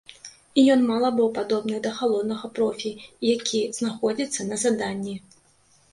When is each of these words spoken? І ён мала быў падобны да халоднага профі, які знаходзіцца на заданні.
І 0.61 0.61
ён 0.75 0.79
мала 0.91 1.09
быў 1.17 1.27
падобны 1.35 1.77
да 1.85 1.91
халоднага 1.99 2.49
профі, 2.57 2.95
які 3.33 3.59
знаходзіцца 3.79 4.41
на 4.53 4.63
заданні. 4.63 5.15